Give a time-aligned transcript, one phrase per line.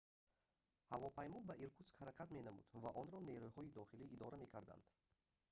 [0.93, 4.83] ҳавопаймо ба иркутск ҳаракат менамуд ва онро нерӯҳои дохилӣ идора мекарданд